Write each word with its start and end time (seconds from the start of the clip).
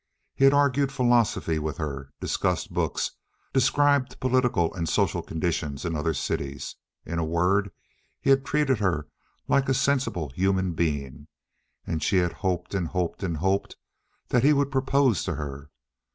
He 0.33 0.45
had 0.45 0.53
argued 0.55 0.91
philosophy 0.91 1.59
with 1.59 1.77
her, 1.77 2.09
discussed 2.19 2.73
books, 2.73 3.11
described 3.53 4.19
political 4.19 4.73
and 4.73 4.89
social 4.89 5.21
conditions 5.21 5.85
in 5.85 5.95
other 5.95 6.15
cities—in 6.15 7.19
a 7.19 7.23
word, 7.23 7.69
he 8.19 8.31
had 8.31 8.43
treated 8.43 8.79
her 8.79 9.07
like 9.47 9.69
a 9.69 9.75
sensible 9.75 10.29
human 10.29 10.71
being, 10.73 11.27
and 11.85 12.01
she 12.01 12.17
had 12.17 12.33
hoped 12.33 12.73
and 12.73 12.87
hoped 12.87 13.21
and 13.21 13.37
hoped 13.37 13.75
that 14.29 14.41
he 14.43 14.53
would 14.53 14.71
propose 14.71 15.23
to 15.25 15.35
her. 15.35 15.69